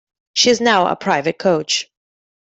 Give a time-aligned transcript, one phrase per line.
[0.33, 1.91] She is now a private coach.